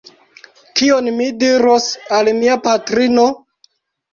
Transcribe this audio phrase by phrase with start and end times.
[0.79, 3.29] Kion mi diros la mia patrino?